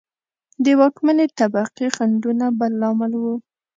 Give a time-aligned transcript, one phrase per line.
[0.63, 3.23] د واکمنې طبقې خنډونه بل لامل و.